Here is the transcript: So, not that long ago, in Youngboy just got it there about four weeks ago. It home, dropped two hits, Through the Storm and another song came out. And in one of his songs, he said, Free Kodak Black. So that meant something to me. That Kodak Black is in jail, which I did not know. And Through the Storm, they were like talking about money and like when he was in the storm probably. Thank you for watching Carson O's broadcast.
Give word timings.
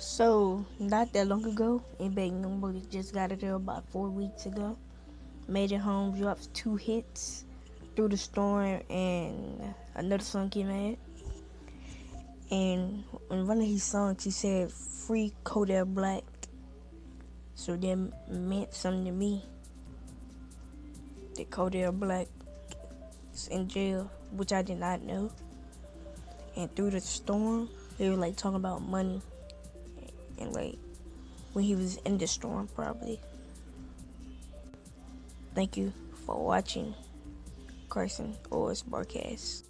So, 0.00 0.64
not 0.78 1.12
that 1.12 1.26
long 1.26 1.44
ago, 1.44 1.82
in 1.98 2.14
Youngboy 2.14 2.88
just 2.88 3.12
got 3.12 3.32
it 3.32 3.40
there 3.40 3.52
about 3.52 3.86
four 3.90 4.08
weeks 4.08 4.46
ago. 4.46 4.78
It 5.46 5.76
home, 5.76 6.18
dropped 6.18 6.54
two 6.54 6.76
hits, 6.76 7.44
Through 7.94 8.08
the 8.08 8.16
Storm 8.16 8.80
and 8.88 9.74
another 9.94 10.24
song 10.24 10.48
came 10.48 10.70
out. 10.70 10.96
And 12.50 13.04
in 13.30 13.46
one 13.46 13.60
of 13.60 13.66
his 13.66 13.82
songs, 13.82 14.24
he 14.24 14.30
said, 14.30 14.72
Free 14.72 15.34
Kodak 15.44 15.88
Black. 15.88 16.24
So 17.54 17.76
that 17.76 18.12
meant 18.30 18.72
something 18.72 19.04
to 19.04 19.12
me. 19.12 19.44
That 21.36 21.50
Kodak 21.50 21.92
Black 21.92 22.26
is 23.34 23.48
in 23.48 23.68
jail, 23.68 24.10
which 24.32 24.54
I 24.54 24.62
did 24.62 24.78
not 24.78 25.02
know. 25.02 25.30
And 26.56 26.74
Through 26.74 26.92
the 26.92 27.02
Storm, 27.02 27.68
they 27.98 28.08
were 28.08 28.16
like 28.16 28.36
talking 28.36 28.56
about 28.56 28.80
money 28.80 29.20
and 30.40 30.52
like 30.52 30.78
when 31.52 31.64
he 31.64 31.74
was 31.74 31.96
in 31.98 32.18
the 32.18 32.26
storm 32.26 32.68
probably. 32.74 33.20
Thank 35.54 35.76
you 35.76 35.92
for 36.26 36.44
watching 36.44 36.94
Carson 37.88 38.36
O's 38.52 38.82
broadcast. 38.82 39.69